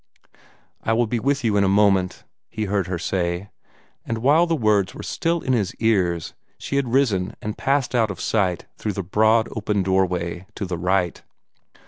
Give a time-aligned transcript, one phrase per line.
[0.81, 3.51] "I will be with you in a moment," he heard her say;
[4.03, 8.09] and while the words were still in his ears she had risen and passed out
[8.09, 11.21] of sight through the broad, open doorway to the right.